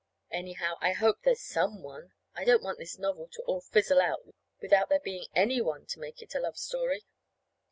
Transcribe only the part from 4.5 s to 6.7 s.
without there being any one to make it a love